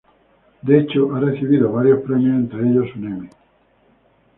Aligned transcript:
De 0.63 0.79
hecho, 0.79 1.15
ha 1.15 1.19
recibido 1.19 1.71
varios 1.71 2.01
premios, 2.01 2.33
entre 2.35 2.67
ellos 2.67 2.87
un 2.95 3.03
Emmy. 3.05 3.29